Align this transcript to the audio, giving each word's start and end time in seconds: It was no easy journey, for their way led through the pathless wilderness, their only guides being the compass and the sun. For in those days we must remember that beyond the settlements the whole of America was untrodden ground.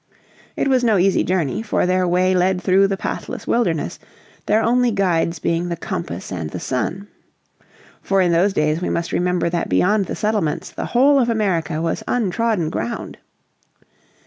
It 0.55 0.67
was 0.67 0.83
no 0.83 0.97
easy 0.97 1.23
journey, 1.23 1.61
for 1.61 1.85
their 1.85 2.07
way 2.07 2.33
led 2.33 2.59
through 2.59 2.87
the 2.87 2.97
pathless 2.97 3.45
wilderness, 3.45 3.99
their 4.47 4.63
only 4.63 4.89
guides 4.89 5.37
being 5.37 5.69
the 5.69 5.75
compass 5.75 6.31
and 6.31 6.49
the 6.49 6.59
sun. 6.59 7.07
For 8.01 8.19
in 8.19 8.31
those 8.31 8.51
days 8.51 8.81
we 8.81 8.89
must 8.89 9.11
remember 9.11 9.47
that 9.51 9.69
beyond 9.69 10.07
the 10.07 10.15
settlements 10.15 10.71
the 10.71 10.85
whole 10.85 11.19
of 11.19 11.29
America 11.29 11.83
was 11.83 12.01
untrodden 12.07 12.71
ground. 12.71 13.19